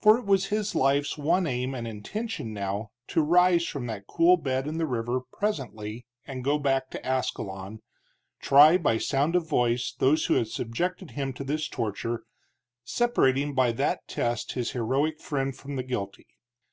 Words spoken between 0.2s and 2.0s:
was his life's one aim and